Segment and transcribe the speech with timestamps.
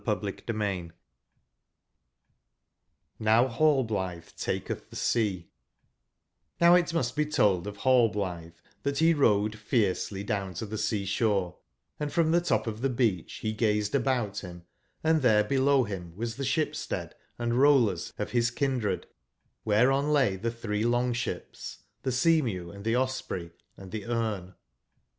[0.03, 0.91] 12 Chapter XV>]Vow
[3.19, 5.45] Rallblitbc tahctb the 9ea>^^
[6.59, 10.79] B:J5K^S^5^35SO(n must it be told of nail blithe that he rode fiercely down to the
[10.79, 15.43] sea shore, & from the top of the beach he gazed about him, & there
[15.43, 19.05] below him was the Ship stead and the Rollers of his kin dred,
[19.63, 24.55] whereon lay the three long ships, the Seamew, & the Osprey and the 6me.